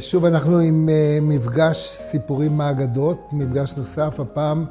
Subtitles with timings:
[0.00, 0.88] שוב אנחנו עם
[1.22, 4.64] מפגש סיפורים מהאגדות, מפגש נוסף, הפעם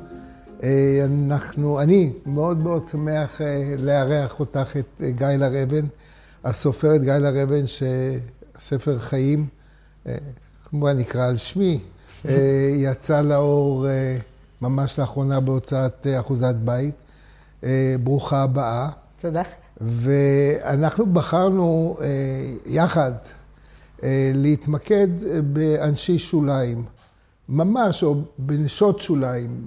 [1.06, 3.42] אנחנו, אני מאוד מאוד שמח
[3.78, 5.86] לארח אותך, את גיא לר-אבן,
[6.44, 9.48] הסופרת גיא לר-אבן, שספר חיים,
[10.70, 11.80] כמובן נקרא על שמי,
[12.76, 13.86] יצא לאור
[14.62, 16.96] ממש לאחרונה בהוצאת אחוזת בית.
[18.04, 18.90] ברוכה הבאה.
[19.20, 19.42] תודה.
[19.82, 21.98] ואנחנו בחרנו
[22.66, 23.12] יחד
[24.34, 25.08] להתמקד
[25.54, 26.84] באנשי שוליים,
[27.50, 29.62] ממש, או בנשות שוליים,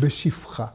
[0.00, 0.66] בשפחה.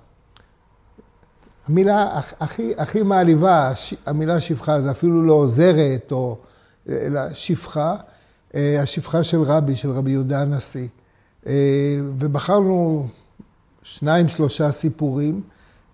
[1.68, 3.73] המילה הכי, הכי מעליבה,
[4.05, 6.38] המילה שפחה, זה אפילו לא עוזרת, או,
[6.90, 7.95] אלא שפחה,
[8.54, 10.88] השפחה של רבי, של רבי יהודה הנשיא.
[12.18, 13.07] ובחרנו
[13.84, 15.41] שניים, שלושה סיפורים.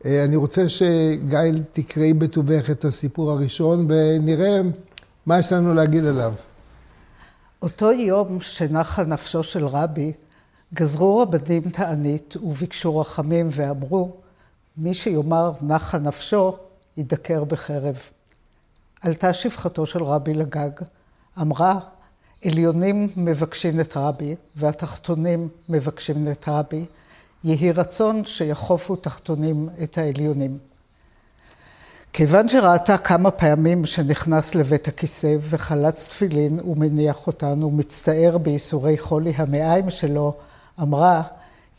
[0.06, 1.40] אני רוצה שגיא
[1.72, 4.62] תקראי בטובך את הסיפור הראשון, ונראה
[5.26, 6.34] מה יש לנו להגיד עליו?
[7.62, 10.14] אותו יום שנחה נפשו של רבי,
[10.74, 14.12] גזרו רבנים תענית וביקשו רחמים ואמרו,
[14.78, 16.58] מי שיאמר נחה נפשו,
[16.98, 18.00] ידקר בחרב.
[19.02, 20.70] עלתה שפחתו של רבי לגג,
[21.42, 21.80] אמרה,
[22.46, 26.86] עליונים מבקשים את רבי, והתחתונים מבקשים את רבי,
[27.44, 30.58] יהי רצון שיחופו תחתונים את העליונים.
[32.16, 39.90] כיוון שראתה כמה פעמים שנכנס לבית הכיסא וחלץ תפילין ומניח אותן ומצטער בייסורי חולי המעיים
[39.90, 40.34] שלו,
[40.82, 41.22] אמרה,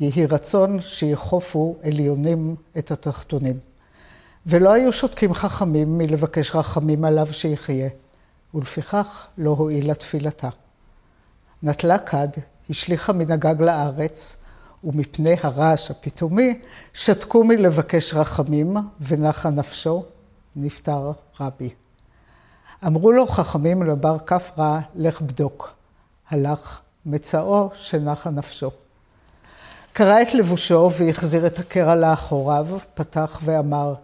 [0.00, 3.58] יהי רצון שיחופו עליונים את התחתונים.
[4.46, 7.88] ולא היו שותקים חכמים מלבקש רחמים עליו שיחיה,
[8.54, 10.48] ולפיכך לא הועילה תפילתה.
[11.62, 12.28] נטלה כד,
[12.70, 14.36] השליכה מן הגג לארץ,
[14.84, 16.60] ומפני הרעש הפתאומי,
[16.92, 20.04] שתקו מלבקש רחמים, ונחה נפשו,
[20.56, 21.70] נפטר רבי.
[22.86, 25.72] אמרו לו חכמים לבר כפרא, לך בדוק.
[26.30, 28.70] הלך, מצאו שנחה נפשו.
[29.92, 33.94] קרע את לבושו והחזיר את הקרע לאחוריו, פתח ואמר,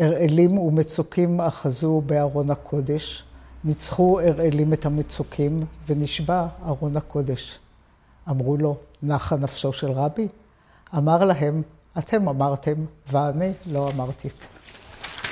[0.00, 3.24] אראלים ומצוקים אחזו בארון הקודש,
[3.64, 7.58] ניצחו אראלים את המצוקים, ונשבע ארון הקודש.
[8.30, 10.28] אמרו לו, נחה נפשו של רבי?
[10.96, 11.62] אמר להם,
[11.98, 12.74] אתם אמרתם,
[13.12, 14.28] ואני לא אמרתי.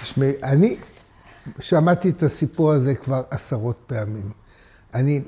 [0.02, 0.76] תשמעי, אני
[1.60, 4.30] שמעתי את הסיפור הזה כבר עשרות פעמים.
[4.94, 5.22] אני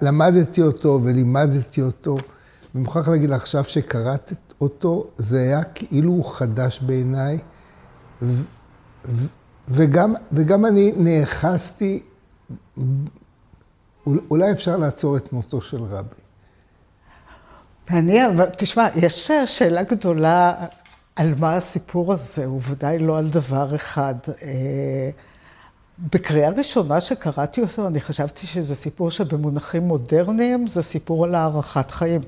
[0.00, 6.32] למדתי אותו ולימדתי אותו, ואני מוכרח להגיד לך עכשיו שקראתי אותו, זה היה כאילו הוא
[6.32, 7.38] חדש בעיניי,
[9.68, 12.02] וגם, וגם אני נאחזתי,
[14.06, 16.14] אולי אפשר לעצור את מותו של רבי.
[17.90, 20.54] מעניין, תשמע, יש שאלה גדולה
[21.18, 24.14] על מה הסיפור הזה, הוא ודאי לא על דבר אחד.
[24.42, 25.10] אה,
[25.98, 32.20] בקריאה ראשונה שקראתי אותו, אני חשבתי שזה סיפור שבמונחים מודרניים זה סיפור על הארכת חיים.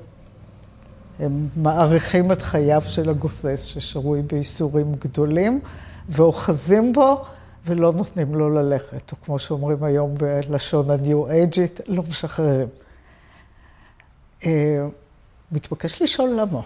[1.19, 5.59] הם מעריכים את חייו של הגוסס ששרוי בייסורים גדולים,
[6.09, 7.25] ואוחזים בו
[7.65, 12.67] ולא נותנים לו ללכת, או כמו שאומרים היום בלשון הניו-אייג'ית, לא משחררים.
[14.45, 14.85] אה,
[15.51, 16.61] מתבקש לשאול למה.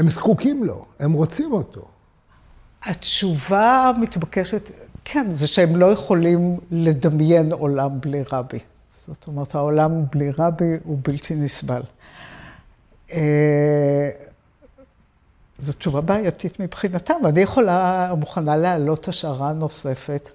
[0.00, 1.88] הם זקוקים לו, הם רוצים אותו.
[2.82, 4.70] התשובה המתבקשת,
[5.04, 8.58] כן, זה שהם לא יכולים לדמיין עולם בלי רבי.
[8.96, 11.82] זאת אומרת, העולם בלי רבי הוא בלתי נסבל.
[13.12, 14.10] אה,
[15.58, 17.26] זו תשובה בעייתית מבחינתם.
[17.28, 20.30] אני יכולה, מוכנה להעלות השערה נוספת,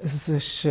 [0.00, 0.68] זה שהם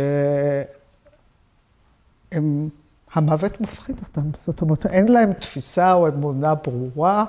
[3.12, 4.30] המוות מפחיד אותם.
[4.44, 7.24] זאת אומרת, אין להם תפיסה או אמונה ברורה,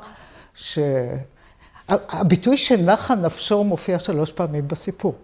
[1.90, 5.16] שהביטוי שנחה נפשו מופיע שלוש פעמים בסיפור.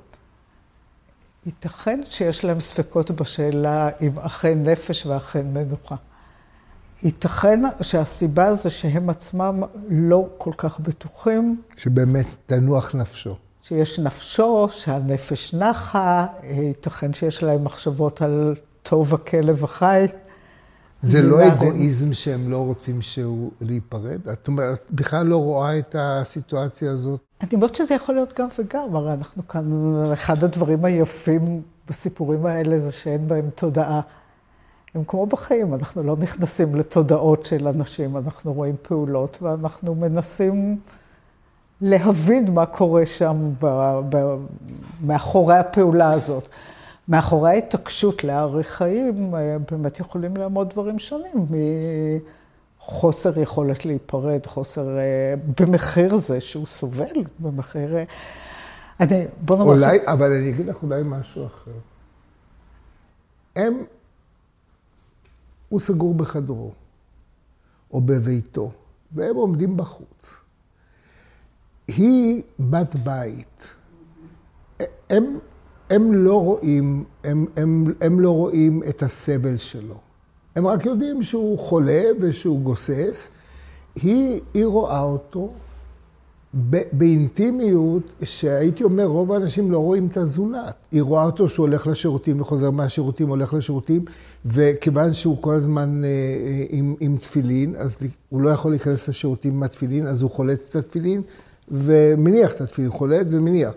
[1.46, 5.96] ייתכן שיש להם ספקות בשאלה אם אכן נפש ואכן מנוחה.
[7.04, 11.62] ייתכן שהסיבה זה שהם עצמם לא כל כך בטוחים.
[11.78, 13.36] שבאמת תנוח נפשו.
[13.64, 20.06] שיש נפשו, שהנפש נחה, ייתכן שיש להם מחשבות על טוב הכלב החי.
[21.02, 24.28] זה לא אגואיזם שהם לא רוצים שהוא להיפרד?
[24.34, 27.20] את אומרת, בכלל לא רואה את הסיטואציה הזאת?
[27.42, 29.64] אני אומרת שזה יכול להיות גם וגם, הרי אנחנו כאן,
[30.14, 34.02] אחד הדברים היפים בסיפורים האלה זה שאין בהם תודעה.
[34.96, 40.80] הם כמו בחיים, אנחנו לא נכנסים לתודעות של אנשים, אנחנו רואים פעולות ואנחנו מנסים
[41.82, 43.66] להבין מה קורה שם ב,
[44.10, 44.36] ב,
[45.02, 46.50] מאחורי הפעולה הזאת.
[47.08, 51.48] מאחורי ההתעקשות להאריך חיים, אה, באמת יכולים לעמוד דברים שונים
[52.80, 57.98] מחוסר יכולת להיפרד, חוסר, אה, במחיר זה שהוא סובל, במחיר...
[57.98, 58.04] אה,
[59.00, 59.70] אני, בוא נאמר...
[59.70, 60.02] אולי, ש...
[60.06, 61.72] אבל אני אגיד לך אולי משהו אחר.
[63.56, 63.84] הם,
[65.70, 66.72] הוא סגור בחדרו,
[67.92, 68.72] או בביתו,
[69.12, 70.36] והם עומדים בחוץ.
[71.88, 73.68] היא בת בית.
[75.10, 75.40] הם,
[75.90, 79.96] הם לא רואים, הם, הם, הם לא רואים את הסבל שלו.
[80.56, 83.30] הם רק יודעים שהוא חולה ושהוא גוסס.
[83.96, 85.52] היא, היא רואה אותו
[86.92, 90.76] באינטימיות, שהייתי אומר, רוב האנשים לא רואים את הזולת.
[90.92, 94.06] היא רואה אותו שהוא הולך לשירותים וחוזר מהשירותים, הולך לשירותים,
[94.46, 97.98] וכיוון שהוא כל הזמן אה, אה, עם, עם תפילין, אז
[98.30, 101.22] הוא לא יכול להיכנס לשירותים עם התפילין, אז הוא חולץ את התפילין
[101.72, 103.74] ומניח את התפילין, חולץ ומניח.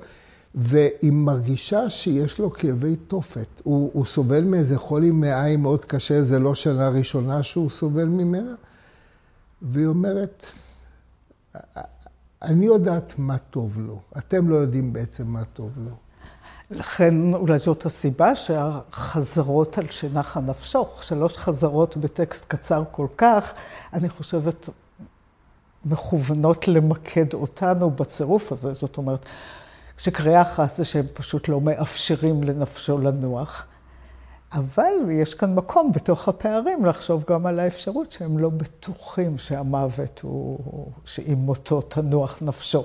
[0.54, 3.60] והיא מרגישה שיש לו כאבי תופת.
[3.62, 8.54] הוא, הוא סובל מאיזה חולי מעיים מאוד קשה, זה לא שנה ראשונה שהוא סובל ממנה.
[9.62, 10.46] והיא אומרת,
[12.42, 15.90] אני יודעת מה טוב לו, אתם לא יודעים בעצם מה טוב לו.
[16.70, 23.52] לכן אולי זאת הסיבה שהחזרות על שנחה נפשו, שלוש חזרות בטקסט קצר כל כך,
[23.92, 24.68] אני חושבת
[25.84, 28.74] מכוונות למקד אותנו בצירוף הזה.
[28.74, 29.26] זאת אומרת,
[29.98, 33.66] שקריאה אחת זה שהם פשוט לא מאפשרים לנפשו לנוח.
[34.52, 40.58] אבל יש כאן מקום בתוך הפערים לחשוב גם על האפשרות שהם לא בטוחים שהמוות הוא,
[41.04, 42.84] שעם מותו תנוח נפשו.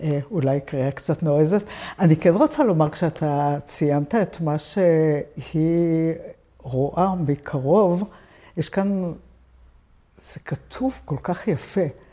[0.00, 1.62] אה, אולי קריאה קצת נועזת.
[1.98, 6.14] אני כן רוצה לומר, כשאתה ציינת את מה שהיא
[6.58, 8.04] רואה מקרוב,
[8.56, 9.12] יש כאן,
[10.18, 12.03] זה כתוב כל כך יפה.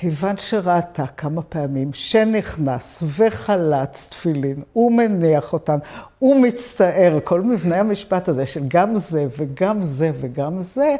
[0.00, 5.78] כיוון שראתה כמה פעמים שנכנס וחלץ תפילין, הוא מניח אותן,
[6.18, 10.96] הוא מצטער, כל מבנה המשפט הזה של גם זה וגם זה וגם זה,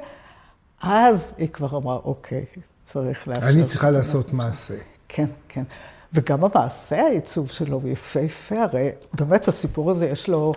[0.83, 2.45] אז היא כבר אמרה, אוקיי,
[2.85, 3.49] צריך לאפשר.
[3.49, 4.75] אני צריכה לעשות מעשה.
[5.09, 5.63] כן, כן.
[6.13, 10.55] וגם המעשה העיצוב שלו הוא יפהפה, הרי באמת הסיפור הזה יש לו,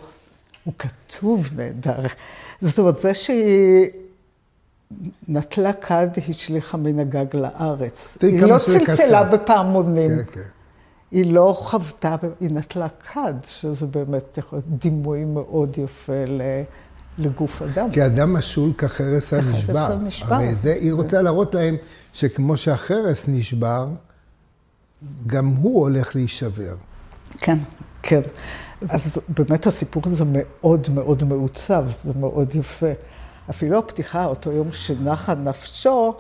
[0.64, 2.06] הוא כתוב נהדר.
[2.62, 3.90] זאת אומרת, זה שהיא...
[5.28, 8.18] נטלה כד, השליכה מן הגג לארץ.
[8.22, 10.18] היא לא צלצלה בפעמונים.
[10.18, 10.42] כן, כן.
[11.12, 16.14] היא לא חוותה, היא נטלה כד, שזה באמת דימוי מאוד יפה
[17.18, 17.92] לגוף אדם.
[17.92, 19.74] כי אדם משול כחרס הנשבר.
[19.74, 20.36] כחרס הנשבר.
[20.36, 21.76] הרי זה, היא רוצה להראות להם
[22.14, 23.88] שכמו שהחרס נשבר,
[25.28, 26.76] גם הוא הולך להישבר.
[27.38, 27.58] כן,
[28.04, 28.22] כן.
[28.90, 32.92] אז באמת הסיפור הזה מאוד מאוד מעוצב, זה מאוד יפה.
[33.50, 36.14] אפילו הפתיחה, אותו יום שנחה נפשו,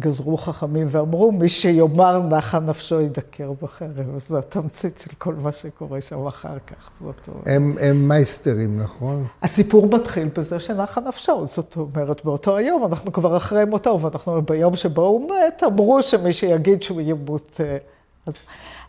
[0.00, 4.18] גזרו חכמים ואמרו, מי שיאמר נחה נפשו ידקר בחרב.
[4.18, 6.90] זו התמצית של כל מה שקורה שם אחר כך.
[7.00, 7.42] זאת אומרת.
[7.46, 9.26] הם, הם מייסטרים, נכון?
[9.42, 11.46] הסיפור מתחיל בזה שנחה נפשו.
[11.46, 16.32] זאת אומרת, באותו היום, אנחנו כבר אחרי מותו, ואנחנו ביום שבו הוא מת, אמרו שמי
[16.32, 17.60] שיגיד שהוא ימות.
[17.64, 17.76] אה,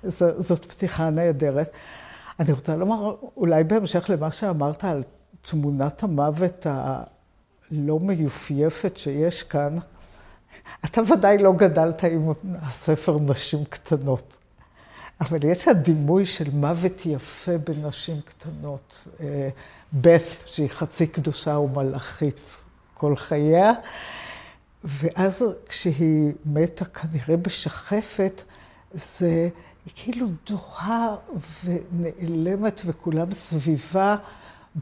[0.04, 1.72] אז זאת פתיחה נהדרת.
[2.40, 5.04] אני רוצה לומר, אולי בהמשך למה שאמרת על
[5.50, 9.76] תמונת המוות הלא מיופייפת שיש כאן,
[10.86, 14.34] אתה ודאי לא גדלת עם הספר נשים קטנות,
[15.22, 19.08] אבל יש הדימוי של מוות יפה בנשים קטנות.
[19.94, 23.72] בת, שהיא חצי קדושה ומלאכית כל חייה,
[24.84, 28.44] ואז כשהיא מתה כנראה בשחפת,
[28.94, 29.50] זה...
[29.86, 31.16] היא כאילו דוהה
[31.64, 34.16] ונעלמת וכולם סביבה.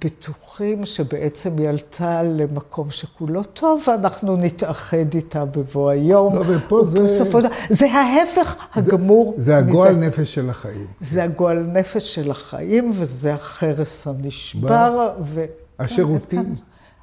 [0.03, 6.35] בטוחים שבעצם היא עלתה למקום שכולו טוב, ואנחנו נתאחד איתה בבוא היום.
[6.35, 6.99] לא, ופה זה...
[7.03, 9.33] בסופו של זה ההפך הגמור.
[9.37, 10.07] זה, זה הגועל מזה.
[10.07, 10.87] נפש של החיים.
[11.01, 15.13] זה הגועל נפש של החיים, וזה החרס הנשבר.
[15.21, 15.45] ו...
[15.79, 16.53] השירותים.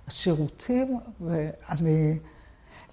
[0.09, 2.19] השירותים, ואני...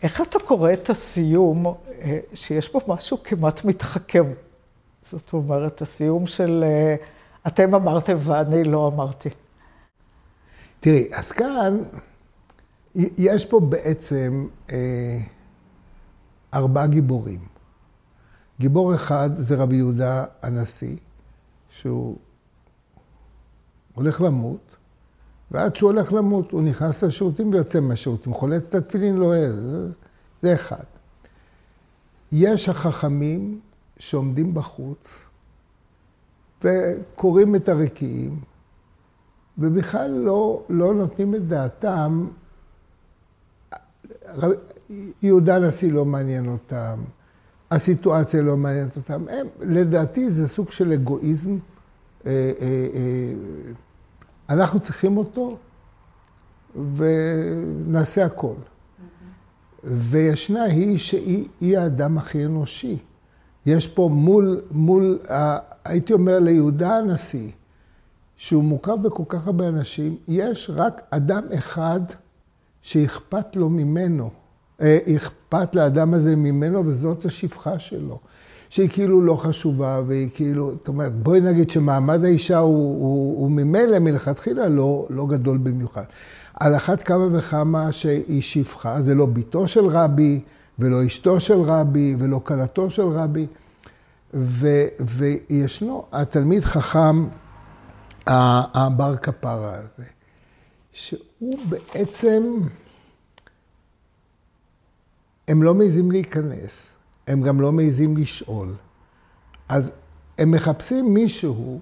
[0.03, 4.23] איך אתה קורא את הסיום, אה, שיש בו משהו כמעט מתחכם?
[5.01, 6.95] זאת אומרת, הסיום של אה,
[7.47, 9.29] אתם אמרתם ואני לא אמרתי.
[10.79, 11.77] תראי, אז כאן,
[12.95, 15.19] יש פה בעצם אה,
[16.53, 17.39] ארבעה גיבורים.
[18.59, 20.95] גיבור אחד זה רבי יהודה הנשיא,
[21.69, 22.17] שהוא
[23.93, 24.75] הולך למות,
[25.51, 29.55] ועד שהוא הולך למות, הוא נכנס לשירותים ויוצא מהשירותים, חולץ את התפילין, לא ער,
[30.41, 30.83] זה אחד.
[32.31, 33.59] יש החכמים
[33.99, 35.23] שעומדים בחוץ
[36.63, 38.39] וקוראים את הרקיעים,
[39.59, 42.27] ובכלל לא, לא נותנים את דעתם.
[45.21, 46.99] יהודה הנשיא לא מעניין אותם,
[47.71, 49.25] הסיטואציה לא מעניינת אותם.
[49.29, 51.57] הם, לדעתי זה סוג של אגואיזם.
[52.25, 53.33] אה, אה, אה,
[54.49, 55.57] אנחנו צריכים אותו
[56.95, 58.53] ונעשה הכל.
[59.83, 62.97] וישנה היא שהיא האדם הכי אנושי.
[63.65, 65.19] יש פה מול, מול,
[65.85, 67.49] הייתי אומר ליהודה הנשיא,
[68.39, 71.99] שהוא מורכב בכל כך הרבה אנשים, יש רק אדם אחד
[72.81, 74.29] שאכפת לו ממנו.
[74.81, 78.19] אה, אכפת לאדם הזה ממנו, וזאת השפחה שלו.
[78.69, 83.51] שהיא כאילו לא חשובה, והיא כאילו, זאת אומרת, בואי נגיד שמעמד האישה הוא, הוא, הוא
[83.51, 86.03] ממילא מלכתחילה לא, לא גדול במיוחד.
[86.53, 90.41] על אחת כמה וכמה שהיא שפחה, זה לא בתו של רבי,
[90.79, 93.47] ולא אשתו של רבי, ולא כלתו של רבי.
[94.33, 97.25] ו, וישנו התלמיד חכם,
[98.27, 100.05] הבר כפרה הזה,
[100.91, 102.43] שהוא בעצם,
[105.47, 106.87] הם לא מעזים להיכנס,
[107.27, 108.75] הם גם לא מעזים לשאול.
[109.69, 109.91] אז
[110.37, 111.79] הם מחפשים מישהו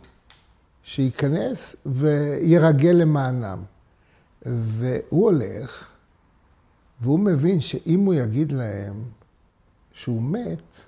[0.83, 3.63] שייכנס וירגל למענם.
[4.45, 5.87] והוא הולך,
[7.01, 9.03] והוא מבין שאם הוא יגיד להם
[9.91, 10.81] שהוא מת,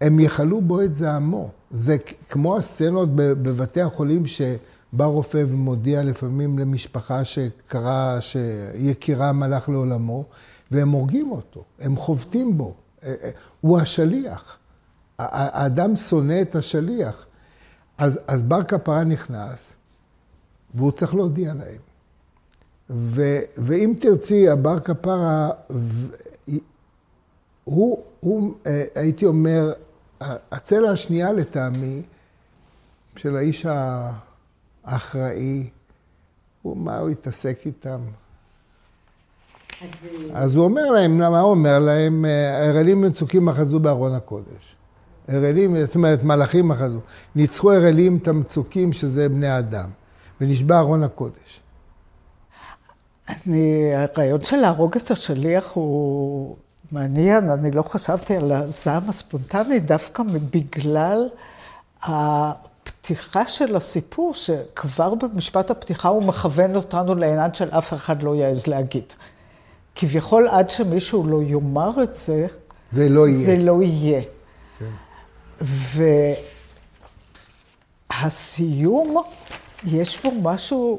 [0.00, 1.50] הם יכלו בו את זעמו.
[1.70, 1.96] זה
[2.28, 10.24] כמו הסצנות בבתי החולים שבא רופא ומודיע לפעמים למשפחה שקרה, שיקירם הלך לעולמו,
[10.70, 12.74] והם הורגים אותו, הם חובטים בו.
[13.02, 14.56] אה, אה, הוא השליח.
[15.18, 17.26] האדם שונא את השליח.
[17.98, 19.72] אז, אז בר כפרה נכנס,
[20.74, 21.78] והוא צריך להודיע להם.
[22.90, 25.50] ו, ואם תרצי, הבר כפרה,
[27.64, 29.72] הוא, הוא, אה, הייתי אומר,
[30.20, 32.02] הצלע השנייה לטעמי,
[33.16, 33.66] של האיש
[34.84, 35.68] האחראי,
[36.62, 38.00] הוא, מה הוא התעסק איתם?
[40.34, 42.24] אז הוא אומר להם, מה הוא אומר להם?
[42.68, 44.76] הרעלים מצוקים אחזו בארון הקודש.
[45.28, 46.98] הרעלים, זאת אומרת, מלאכים אחזו.
[47.34, 49.90] ניצחו הרעלים את המצוקים, שזה בני אדם,
[50.40, 51.60] ונשבע ארון הקודש.
[53.28, 56.56] אני, הרעיון של להרוג את השליח הוא
[56.92, 61.28] מעניין, אני לא חשבתי על הזעם הספונטני דווקא בגלל
[62.02, 68.66] הפתיחה של הסיפור, שכבר במשפט הפתיחה הוא מכוון אותנו לעינן של אף אחד לא יעז
[68.66, 69.12] להגיד.
[69.94, 72.46] כביכול עד שמישהו לא יאמר את זה,
[72.92, 73.46] זה לא יהיה.
[73.46, 74.22] זה לא יהיה.
[74.78, 74.90] כן.
[78.22, 79.22] והסיום,
[79.84, 80.98] יש בו משהו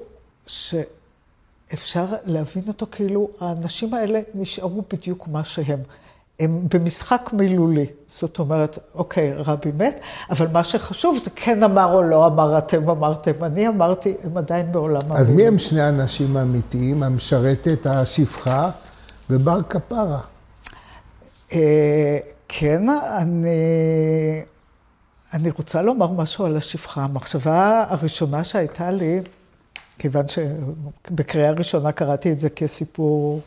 [1.71, 5.79] שאפשר להבין אותו כאילו האנשים האלה נשארו בדיוק מה שהם.
[6.39, 7.85] הם במשחק מילולי.
[8.07, 9.99] זאת אומרת, אוקיי, רבי מת,
[10.29, 14.71] אבל מה שחשוב זה כן אמר או לא אמר, אתם אמרתם, אני אמרתי, הם עדיין
[14.71, 15.21] בעולם המילולי.
[15.21, 18.71] אז מי הם שני האנשים האמיתיים, המשרתת, השפחה
[19.29, 20.19] ובר כפרה?
[21.53, 23.49] אה, כן, אני,
[25.33, 27.03] אני רוצה לומר משהו על השפחה.
[27.03, 29.21] המחשבה הראשונה שהייתה לי,
[30.01, 33.41] כיוון שבקריאה ראשונה קראתי את זה כסיפור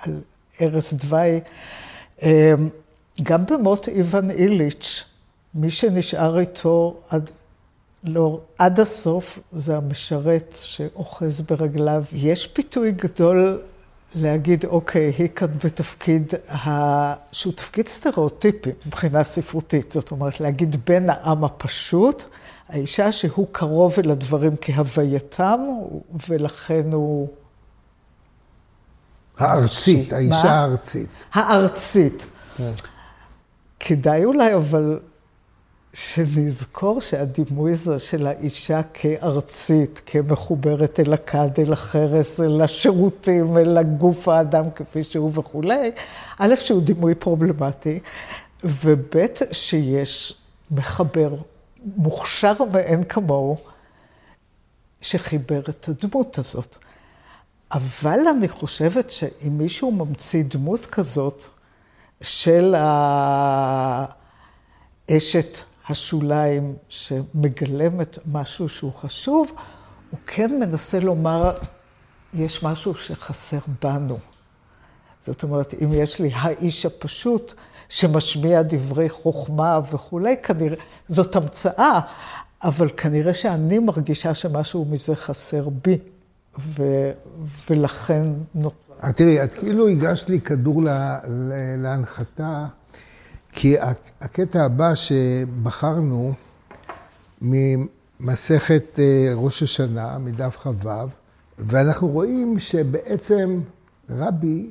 [0.00, 0.20] על
[0.58, 1.40] ערש דווי.
[2.22, 2.28] אמ,
[3.22, 5.04] גם במות איוון איליץ',
[5.54, 7.30] מי שנשאר איתו עד,
[8.04, 12.04] לא, עד הסוף זה המשרת שאוחז ברגליו.
[12.12, 13.62] יש פיתוי גדול
[14.14, 17.14] להגיד, אוקיי, היא כאן בתפקיד, ה...
[17.32, 19.92] שהוא תפקיד סטריאוטיפי מבחינה ספרותית.
[19.92, 22.24] זאת אומרת, להגיד בן העם הפשוט,
[22.70, 25.60] האישה שהוא קרוב אל הדברים כהווייתם,
[26.28, 27.28] ולכן הוא...
[29.38, 31.08] הארצית, האישה הארצית.
[31.32, 32.26] הארצית.
[32.56, 32.70] כן.
[33.80, 35.00] כדאי אולי, אבל
[35.94, 44.28] שנזכור שהדימוי הזה של האישה כארצית, כמחוברת אל הכד, אל החרס, אל השירותים, אל הגוף
[44.28, 45.90] האדם כפי שהוא וכולי,
[46.38, 47.98] א', שהוא דימוי פרובלמטי,
[48.64, 49.16] וב',
[49.52, 50.34] שיש
[50.70, 51.34] מחבר
[51.96, 53.56] מוכשר מאין כמוהו,
[55.00, 56.78] שחיבר את הדמות הזאת.
[57.72, 61.44] אבל אני חושבת שאם מישהו ממציא דמות כזאת
[62.20, 62.74] של
[65.08, 65.58] האשת
[65.88, 69.52] השוליים שמגלמת משהו שהוא חשוב,
[70.10, 71.52] הוא כן מנסה לומר,
[72.34, 74.18] יש משהו שחסר בנו.
[75.20, 77.54] זאת אומרת, אם יש לי האיש הפשוט
[77.90, 80.76] שמשמיע דברי חוכמה וכולי, כנראה,
[81.08, 82.00] זאת המצאה,
[82.62, 85.98] אבל כנראה שאני מרגישה שמשהו מזה חסר בי.
[86.58, 86.82] ו,
[87.70, 88.22] ולכן
[88.54, 89.12] נוצר.
[89.14, 91.18] תראי, את כאילו הגשת לי כדור לה,
[91.78, 92.66] להנחתה,
[93.52, 93.76] כי
[94.20, 96.32] הקטע הבא שבחרנו
[97.42, 100.88] ממסכת אה, ראש השנה, מדף כ"ו,
[101.58, 103.60] ואנחנו רואים שבעצם
[104.10, 104.70] רבי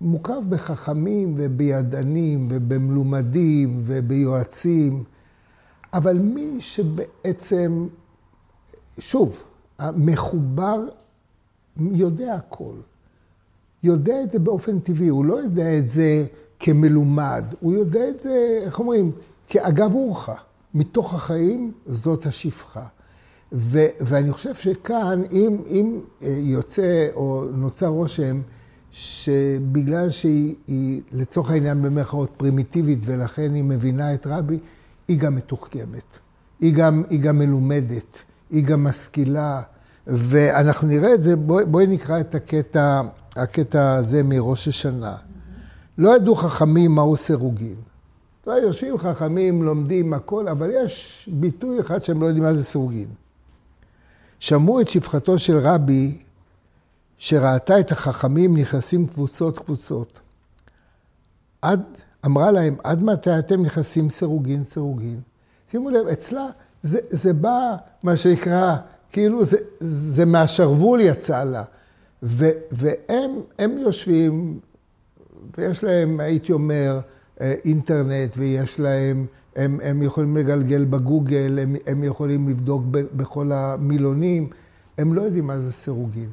[0.00, 5.04] מוקף בחכמים ובידענים ובמלומדים וביועצים,
[5.92, 7.86] אבל מי שבעצם,
[8.98, 9.42] שוב,
[9.78, 10.80] המחובר
[11.80, 12.74] יודע הכל.
[13.82, 16.26] יודע את זה באופן טבעי, הוא לא יודע את זה
[16.60, 19.12] כמלומד, הוא יודע את זה, איך אומרים,
[19.48, 20.34] כאגב אורחא.
[20.74, 22.86] מתוך החיים זאת השפחה.
[23.52, 28.40] ו, ואני חושב שכאן, אם, אם אה, יוצא או נוצר רושם
[28.94, 34.58] שבגלל שהיא, היא, לצורך העניין במירכאות פרימיטיבית, ולכן היא מבינה את רבי,
[35.08, 36.18] היא גם מתוחכמת.
[36.60, 39.62] היא גם, היא גם מלומדת, היא גם משכילה,
[40.06, 43.02] ואנחנו נראה את זה, בואי, בואי נקרא את הקטע,
[43.36, 45.16] הקטע הזה מראש השנה.
[45.98, 47.76] לא ידעו חכמים מהו סירוגין.
[48.46, 53.08] לא, יושבים חכמים, לומדים הכל, אבל יש ביטוי אחד שהם לא יודעים מה זה סירוגין.
[54.40, 56.18] שמעו את שפחתו של רבי,
[57.18, 60.20] שראתה את החכמים נכנסים קבוצות קבוצות.
[61.62, 61.82] עד,
[62.26, 65.20] אמרה להם, עד מתי אתם נכנסים סירוגין סירוגין?
[65.70, 66.46] שימו לב, אצלה
[66.82, 68.76] זה, זה בא, מה שנקרא,
[69.12, 71.64] כאילו זה, זה מהשרוול יצא לה.
[72.22, 74.60] ו, והם יושבים,
[75.58, 77.00] ויש להם, הייתי אומר,
[77.40, 84.48] אה, אינטרנט, ויש להם, הם, הם יכולים לגלגל בגוגל, הם, הם יכולים לבדוק בכל המילונים,
[84.98, 86.30] הם לא יודעים מה זה סירוגין.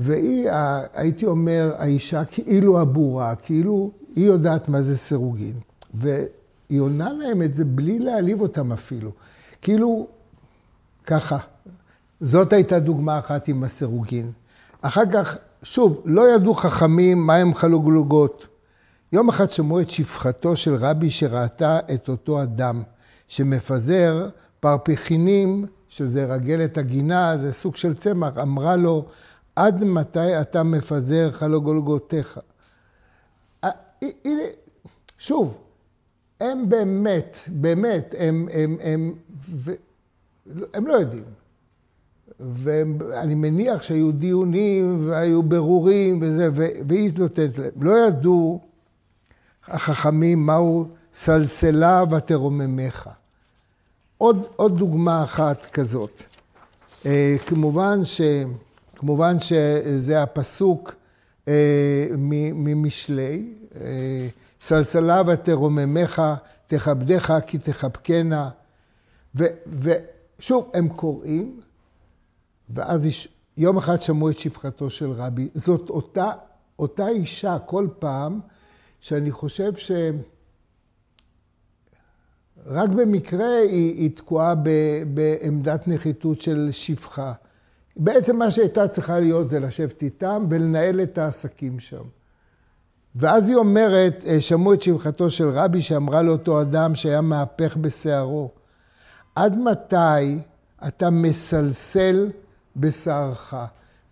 [0.00, 0.48] והיא,
[0.94, 5.54] הייתי אומר, האישה כאילו הבורה, כאילו היא יודעת מה זה סירוגין.
[5.94, 9.10] והיא עונה להם את זה בלי להעליב אותם אפילו.
[9.62, 10.06] כאילו,
[11.06, 11.38] ככה.
[12.20, 14.32] זאת הייתה דוגמה אחת עם הסירוגין.
[14.80, 18.46] אחר כך, שוב, לא ידעו חכמים מה הם חלוגלוגות.
[19.12, 22.82] יום אחד שמעו את שפחתו של רבי שראתה את אותו אדם
[23.28, 24.28] שמפזר
[24.60, 29.04] פרפיחינים, שזה רגלת הגינה, זה סוג של צמח, אמרה לו,
[29.56, 32.40] עד מתי אתה מפזר חלוגלגותיך?
[33.64, 33.70] אה,
[34.24, 34.42] הנה,
[35.18, 35.58] שוב,
[36.40, 39.14] הם באמת, באמת, הם, הם, הם,
[39.66, 41.24] הם, הם לא יודעים.
[42.40, 46.48] ואני מניח שהיו דיונים והיו ברורים וזה,
[46.86, 47.70] והיא נותנת להם.
[47.80, 48.60] לא ידעו
[49.68, 53.10] החכמים מהו סלסלה ותרוממך.
[54.18, 56.22] עוד, עוד דוגמה אחת כזאת.
[57.06, 58.20] אה, כמובן, ש,
[59.04, 60.94] כמובן שזה הפסוק
[61.48, 62.06] אה,
[62.54, 64.28] ממשלי, אה,
[64.60, 66.22] סלסלה ותרוממך,
[66.66, 68.50] תכבדך כי תחבקנה.
[69.66, 71.60] ושוב, הם קוראים,
[72.70, 75.48] ואז יש, יום אחד שמעו את שפחתו של רבי.
[75.54, 76.32] זאת אותה,
[76.78, 78.40] אותה אישה כל פעם
[79.00, 80.18] שאני חושב שרק
[82.88, 84.68] במקרה היא, היא תקועה ב,
[85.14, 87.32] בעמדת נחיתות של שפחה.
[87.96, 92.02] בעצם מה שהייתה צריכה להיות זה לשבת איתם ולנהל את העסקים שם.
[93.16, 98.50] ואז היא אומרת, אה, שמעו את שפחתו של רבי שאמרה לאותו אדם שהיה מהפך בשערו,
[99.34, 100.38] עד מתי
[100.86, 102.30] אתה מסלסל
[102.76, 103.54] בשערך?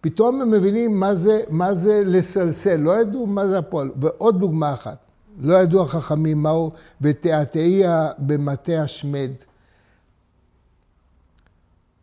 [0.00, 3.90] פתאום הם מבינים מה זה, מה זה לסלסל, לא ידעו מה זה הפועל.
[4.00, 4.98] ועוד דוגמה אחת,
[5.38, 9.30] לא ידעו החכמים מהו, ותעתעיה במטה השמד.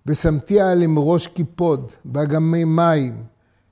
[0.10, 3.24] ושמתיה עליהם ראש קיפוד, באגמי מים.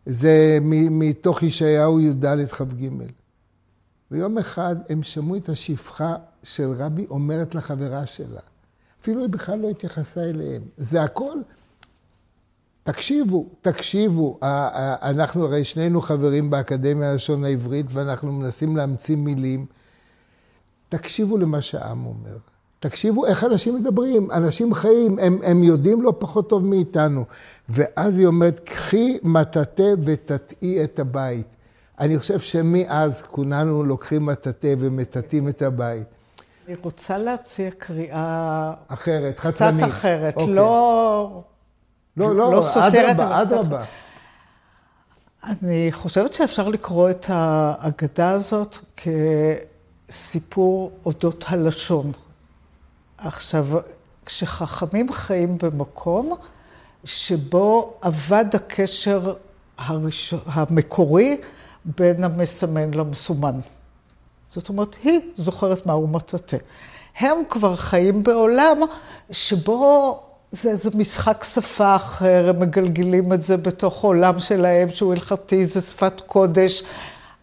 [0.06, 2.90] זה מתוך ישעיהו י"ד כ"ג.
[4.12, 8.40] ויום אחד הם שמעו את השפחה של רבי אומרת לחברה שלה.
[9.02, 10.62] אפילו היא בכלל לא התייחסה אליהם.
[10.78, 11.38] זה הכל
[12.84, 14.40] תקשיבו, תקשיבו.
[14.42, 19.66] אנחנו הרי שנינו חברים באקדמיה ללשון העברית, ואנחנו מנסים להמציא מילים.
[20.90, 22.38] תקשיבו למה שהעם אומר.
[22.90, 27.26] תקשיבו איך אנשים מדברים, אנשים חיים, הם, הם יודעים לא פחות טוב מאיתנו.
[27.70, 31.48] ואז היא אומרת, קחי מטאטא ותטעי את הבית.
[32.00, 36.04] אני חושב שמאז כולנו לוקחים מטאטא ומטאטאים את הבית.
[36.68, 38.74] אני רוצה להציע קריאה...
[38.88, 39.84] אחרת, חצרנית.
[39.84, 40.54] קצת אחרת, אוקיי.
[40.54, 41.44] לא...
[42.18, 43.84] לא, לא, לא אדרבה, אדרבה.
[45.44, 48.78] אני חושבת שאפשר לקרוא את האגדה הזאת
[50.08, 52.12] כסיפור אודות הלשון.
[53.18, 53.68] עכשיו,
[54.26, 56.34] כשחכמים חיים במקום
[57.06, 59.34] שבו אבד הקשר
[59.78, 60.34] הראש...
[60.46, 61.42] המקורי
[61.86, 63.60] בין המסמן למסומן.
[64.50, 66.58] זאת אומרת, היא זוכרת מהו מטאטא.
[67.20, 68.78] הם כבר חיים בעולם
[69.32, 70.20] שבו
[70.52, 75.82] זה איזה משחק שפה אחר, הם מגלגלים את זה בתוך עולם שלהם, שהוא הלכתי, זה
[75.82, 76.84] שפת קודש.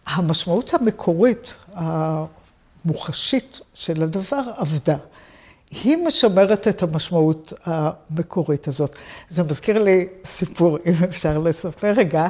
[0.05, 4.97] המשמעות המקורית, המוחשית של הדבר, עבדה.
[5.71, 8.95] היא משמרת את המשמעות המקורית הזאת.
[9.29, 12.27] זה מזכיר לי סיפור, אם אפשר לספר רגע.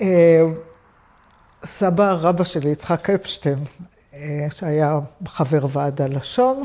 [0.00, 0.42] אה,
[1.64, 3.58] סבא רבא שלי, יצחק אפשטיין,
[4.14, 6.64] אה, שהיה חבר ועד הלשון,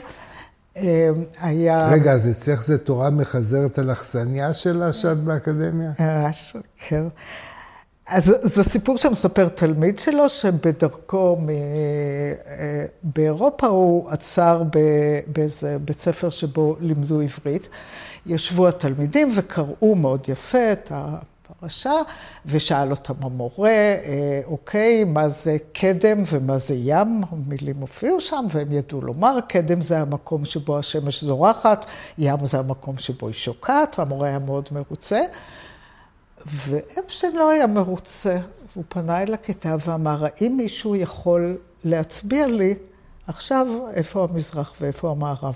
[0.77, 1.09] אה,
[1.41, 1.89] היה...
[1.89, 5.91] רגע, אז אצלך זה תורה מחזרת על אכסניה שלה שאת באקדמיה?
[5.99, 6.55] ממש,
[6.87, 7.03] כן.
[8.09, 11.47] אז זה סיפור שמספר תלמיד שלו, שבדרכו מ...
[13.03, 14.63] באירופה הוא עצר
[15.27, 17.69] באיזה בית ספר שבו לימדו עברית.
[18.25, 21.93] ישבו התלמידים וקראו מאוד יפה את הפרשה,
[22.45, 27.21] ושאל אותם המורה, אה, אוקיי, מה זה קדם ומה זה ים?
[27.31, 31.85] המילים הופיעו שם, והם ידעו לומר, קדם זה המקום שבו השמש זורחת,
[32.17, 35.21] ים זה המקום שבו היא שוקעת, והמורה היה מאוד מרוצה.
[36.45, 38.37] ואפשטיין לא היה מרוצה,
[38.73, 42.75] הוא פנה אל הכיתה ואמר, האם מישהו יכול להצביע לי
[43.27, 45.55] עכשיו איפה המזרח ואיפה המערב?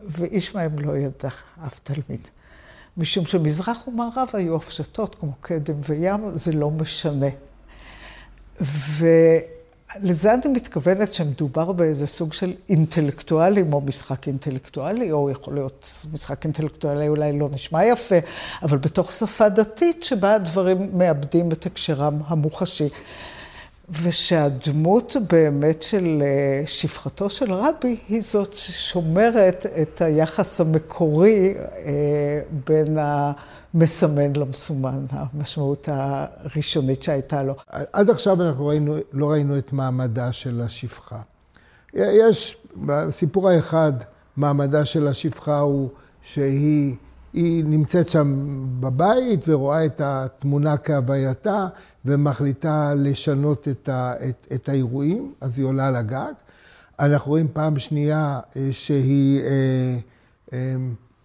[0.00, 1.28] ואיש מהם לא ידע,
[1.66, 2.28] אף תלמיד.
[2.96, 7.26] משום שמזרח ומערב היו הפשטות כמו קדם וים, זה לא משנה.
[8.60, 9.06] ו...
[10.02, 16.44] לזה אני מתכוונת שמדובר באיזה סוג של אינטלקטואלים, או משחק אינטלקטואלי, או יכול להיות משחק
[16.44, 18.16] אינטלקטואלי אולי לא נשמע יפה,
[18.62, 22.88] אבל בתוך שפה דתית שבה הדברים מאבדים את הקשרם המוחשי.
[24.02, 32.98] ושהדמות באמת של אה, שפחתו של רבי היא זאת ששומרת את היחס המקורי אה, בין
[33.00, 37.54] המסמן למסומן, המשמעות הראשונית שהייתה לו.
[37.92, 41.20] עד עכשיו אנחנו ראינו, לא ראינו את מעמדה של השפחה.
[41.94, 43.92] יש, בסיפור האחד,
[44.36, 45.88] מעמדה של השפחה הוא
[46.22, 46.94] שהיא...
[47.32, 51.68] היא נמצאת שם בבית ורואה את התמונה כהווייתה
[52.04, 56.32] ומחליטה לשנות את, ה, את, את האירועים, אז היא עולה לגג.
[57.00, 59.48] אנחנו רואים פעם שנייה אה, שהיא אה,
[60.52, 60.76] אה,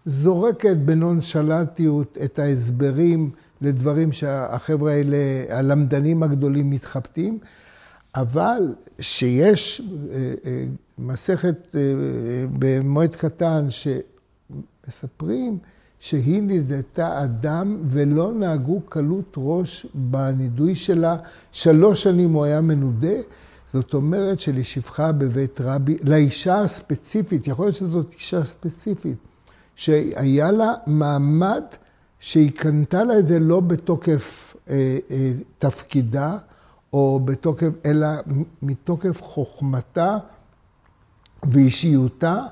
[0.06, 5.18] זורקת בנונשלטיות את ההסברים לדברים שהחבר'ה האלה,
[5.50, 7.40] הלמדנים הגדולים מתחבטים,
[8.16, 9.82] אבל שיש
[10.98, 11.76] מסכת
[12.60, 13.66] במועד קטן
[14.86, 15.58] שמספרים
[16.04, 21.18] שהיא נידתה אדם ולא נהגו קלות ראש בנידוי שלה.
[21.52, 23.16] שלוש שנים הוא היה מנודה.
[23.74, 29.18] זאת אומרת שלשפחה בבית רבי, לאישה הספציפית, יכול להיות שזאת אישה ספציפית,
[29.76, 31.64] שהיה לה מעמד
[32.20, 36.38] שהיא קנתה לה את זה לא בתוקף אה, אה, תפקידה,
[36.94, 38.08] או בתוקף, אלא
[38.62, 40.18] מתוקף חוכמתה
[41.44, 42.46] ואישיותה.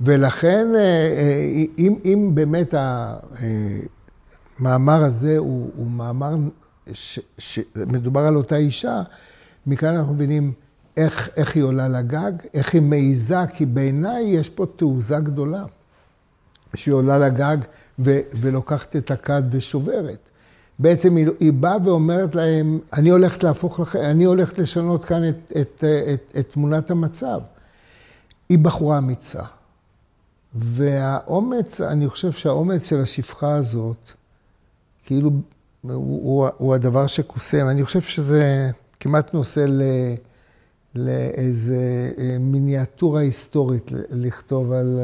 [0.00, 2.74] ולכן, אה, אה, אם, אם באמת
[4.58, 6.36] המאמר הזה הוא, הוא מאמר
[7.38, 9.02] שמדובר על אותה אישה,
[9.66, 10.52] מכאן אנחנו מבינים
[10.96, 15.64] איך, איך היא עולה לגג, איך היא מעיזה, כי בעיניי יש פה תעוזה גדולה,
[16.74, 17.56] שהיא עולה לגג
[17.98, 20.18] ו, ולוקחת את הכד ושוברת.
[20.78, 25.36] בעצם היא, היא באה ואומרת להם, אני הולכת להפוך לכם, אני הולכת לשנות כאן את,
[25.50, 27.40] את, את, את, את תמונת המצב.
[28.48, 29.42] היא בחורה אמיצה.
[30.58, 34.10] והאומץ, אני חושב שהאומץ של השפחה הזאת,
[35.04, 35.30] כאילו,
[35.82, 37.68] הוא, הוא, הוא הדבר שקוסם.
[37.68, 39.82] אני חושב שזה כמעט נושא ל,
[40.94, 45.00] לאיזה אה, מיניאטורה היסטורית לכתוב על,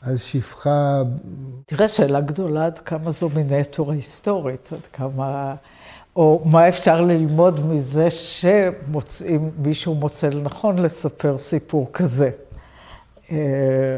[0.00, 1.02] על שפחה.
[1.66, 5.54] תראה, שאלה גדולה עד כמה זו מיניאטורה היסטורית, עד כמה...
[6.16, 12.30] או מה אפשר ללמוד מזה שמוצאים, מישהו מוצא לנכון לספר סיפור כזה.
[13.30, 13.96] אה,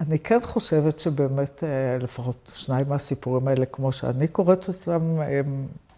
[0.00, 5.18] אני כן חושבת שבאמת, אה, לפחות שניים מהסיפורים האלה, כמו שאני קוראת אותם,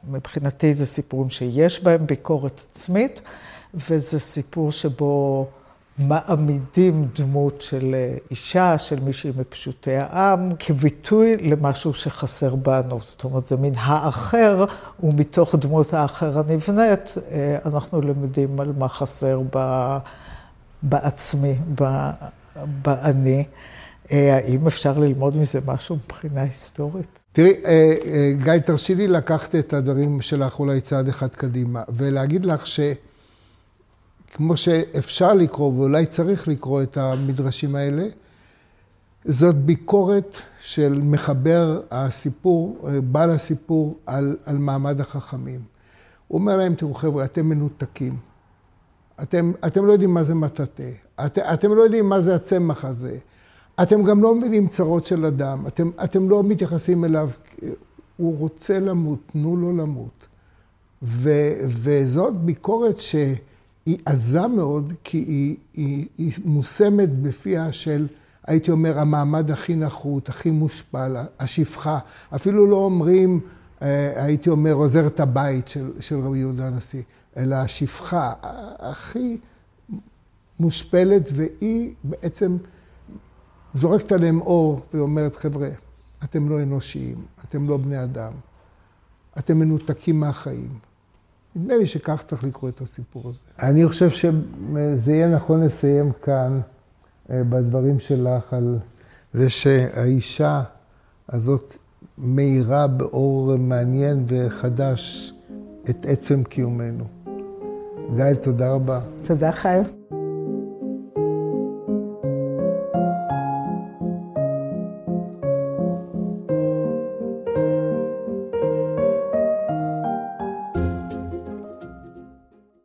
[0.09, 3.22] מבחינתי זה סיפורים שיש בהם ביקורת עצמית,
[3.74, 5.46] וזה סיפור שבו
[5.98, 12.98] מעמידים דמות של אה, אישה, של מישהי מפשוטי העם, כביטוי למשהו שחסר בנו.
[13.00, 14.64] זאת אומרת, זה מין האחר,
[15.02, 17.14] ומתוך דמות האחר הנבנית,
[17.66, 19.98] אנחנו למדים על מה חסר ב...
[20.83, 21.55] בעצמי,
[22.83, 23.45] באני.
[24.12, 27.18] אה, האם אפשר ללמוד מזה משהו מבחינה היסטורית?
[27.33, 32.47] תראי, אה, אה, גיא, תרשי לי לקחת את הדברים שלך אולי צעד אחד קדימה, ולהגיד
[32.47, 38.07] לך שכמו שאפשר לקרוא, ואולי צריך לקרוא את המדרשים האלה,
[39.25, 45.61] זאת ביקורת של מחבר הסיפור, בעל הסיפור, על, על מעמד החכמים.
[46.29, 48.32] הוא אומר להם, תראו חבר'ה, אתם מנותקים.
[49.22, 50.90] אתם, אתם לא יודעים מה זה מטאטא,
[51.27, 53.18] את, אתם לא יודעים מה זה הצמח הזה,
[53.83, 57.31] אתם גם לא מבינים צרות של אדם, אתם, אתם לא מתייחסים אליו,
[58.16, 60.27] הוא רוצה למות, תנו לו למות.
[61.03, 61.31] ו,
[61.66, 68.07] וזאת ביקורת שהיא עזה מאוד, כי היא, היא, היא מושמת בפיה של,
[68.46, 71.98] הייתי אומר, המעמד הכי נחות, הכי מושפל, השפחה.
[72.35, 73.40] אפילו לא אומרים,
[73.83, 77.03] אה, הייתי אומר, עוזרת הבית של, של רבי יהודה הנשיא,
[77.37, 78.33] אלא השפחה
[78.79, 79.38] הכי
[80.61, 82.57] מושפלת, והיא בעצם
[83.75, 85.68] זורקת עליהם אור ואומרת, חבר'ה,
[86.25, 88.33] אתם לא אנושיים, אתם לא בני אדם,
[89.38, 90.79] אתם מנותקים מהחיים.
[91.57, 93.40] נדמה לי שכך צריך לקרוא את הסיפור הזה.
[93.59, 96.61] אני חושב שזה יהיה נכון לסיים כאן,
[97.31, 98.79] אה, בדברים שלך, על
[99.33, 100.62] זה שהאישה
[101.29, 101.77] הזאת
[102.18, 105.33] מאירה באור מעניין וחדש
[105.90, 107.05] את עצם קיומנו.
[108.16, 109.01] גיא, תודה רבה.
[109.25, 109.83] תודה, חיים.